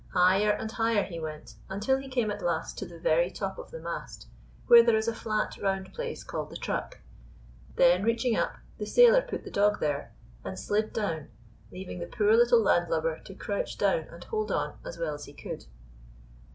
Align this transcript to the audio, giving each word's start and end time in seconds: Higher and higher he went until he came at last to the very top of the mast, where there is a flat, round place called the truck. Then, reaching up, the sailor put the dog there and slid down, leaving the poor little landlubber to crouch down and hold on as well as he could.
Higher 0.13 0.49
and 0.49 0.71
higher 0.71 1.03
he 1.03 1.19
went 1.19 1.53
until 1.69 1.97
he 1.99 2.09
came 2.09 2.31
at 2.31 2.41
last 2.41 2.75
to 2.79 2.87
the 2.87 2.97
very 2.97 3.29
top 3.29 3.59
of 3.59 3.69
the 3.69 3.79
mast, 3.79 4.25
where 4.65 4.81
there 4.81 4.95
is 4.97 5.07
a 5.07 5.13
flat, 5.13 5.55
round 5.59 5.93
place 5.93 6.23
called 6.23 6.49
the 6.49 6.57
truck. 6.57 7.01
Then, 7.75 8.01
reaching 8.03 8.35
up, 8.35 8.55
the 8.79 8.87
sailor 8.87 9.21
put 9.21 9.43
the 9.43 9.51
dog 9.51 9.79
there 9.79 10.11
and 10.43 10.57
slid 10.57 10.91
down, 10.91 11.29
leaving 11.71 11.99
the 11.99 12.07
poor 12.07 12.35
little 12.35 12.63
landlubber 12.63 13.19
to 13.19 13.35
crouch 13.35 13.77
down 13.77 14.07
and 14.09 14.23
hold 14.23 14.51
on 14.51 14.79
as 14.83 14.97
well 14.97 15.13
as 15.13 15.25
he 15.25 15.33
could. 15.33 15.65